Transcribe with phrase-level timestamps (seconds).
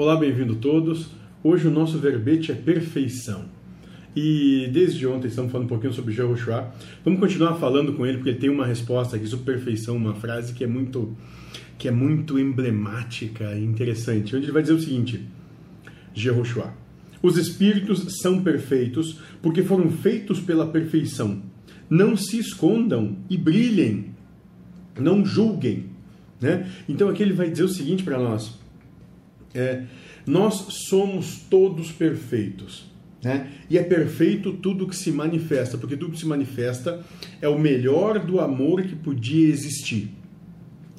[0.00, 1.08] Olá, bem-vindo todos.
[1.42, 3.46] Hoje o nosso verbete é perfeição.
[4.14, 6.72] E desde ontem estamos falando um pouquinho sobre Jehoshua.
[7.04, 10.52] Vamos continuar falando com ele porque ele tem uma resposta aqui sobre perfeição, uma frase
[10.52, 11.16] que é muito
[11.76, 14.36] que é muito emblemática e interessante.
[14.36, 15.26] Onde ele vai dizer o seguinte:
[16.14, 16.72] Jehoshua.
[17.20, 21.42] Os espíritos são perfeitos porque foram feitos pela perfeição.
[21.90, 24.14] Não se escondam e brilhem.
[24.96, 25.86] Não julguem.
[26.40, 26.70] Né?
[26.88, 28.56] Então aqui ele vai dizer o seguinte para nós:
[29.58, 29.82] é,
[30.26, 32.86] nós somos todos perfeitos.
[33.22, 33.48] Né?
[33.68, 37.04] E é perfeito tudo que se manifesta, porque tudo que se manifesta
[37.42, 40.10] é o melhor do amor que podia existir.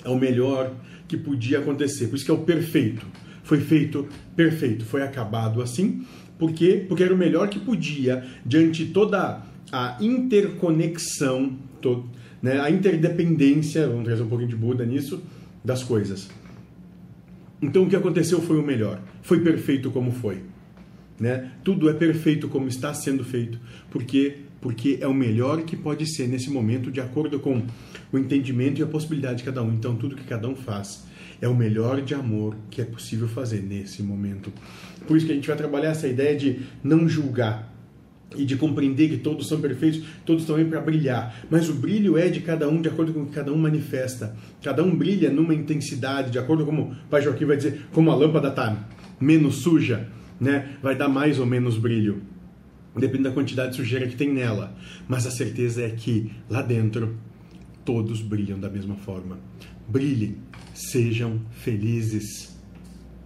[0.04, 0.76] É o melhor
[1.08, 2.08] que podia acontecer.
[2.08, 3.06] Por isso que é o perfeito.
[3.44, 6.06] Foi feito perfeito, foi acabado assim.
[6.38, 6.86] Por quê?
[6.88, 9.42] Porque era o melhor que podia, diante toda
[9.72, 12.06] a interconexão, to,
[12.42, 15.22] né, a interdependência, vamos trazer um pouquinho de Buda nisso,
[15.64, 16.30] das coisas.
[17.62, 20.44] Então o que aconteceu foi o melhor, foi perfeito como foi.
[21.20, 21.52] Né?
[21.64, 23.60] Tudo é perfeito como está sendo feito,
[23.92, 27.64] porque porque é o melhor que pode ser nesse momento, de acordo com
[28.12, 29.72] o entendimento e a possibilidade de cada um.
[29.72, 31.06] Então tudo que cada um faz
[31.42, 34.52] é o melhor de amor que é possível fazer nesse momento.
[35.08, 37.74] Por isso que a gente vai trabalhar essa ideia de não julgar,
[38.36, 41.46] e de compreender que todos são perfeitos, todos estão aí para brilhar.
[41.50, 44.36] Mas o brilho é de cada um, de acordo com o que cada um manifesta.
[44.62, 48.12] Cada um brilha numa intensidade, de acordo com como o Pai Joaquim vai dizer, como
[48.12, 48.88] a lâmpada está
[49.20, 50.08] menos suja,
[50.40, 50.78] né?
[50.82, 52.22] vai dar mais ou menos brilho.
[52.96, 54.76] Depende da quantidade de sujeira que tem nela.
[55.08, 57.18] Mas a certeza é que lá dentro
[57.84, 59.40] todos brilham da mesma forma.
[59.88, 60.38] Brilhem,
[60.74, 62.59] sejam felizes.